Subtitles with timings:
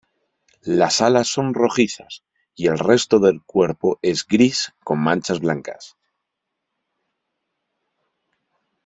[0.79, 2.23] Las alas son rojizas
[2.55, 5.95] y el resto del cuerpo es gris con manchas blancas.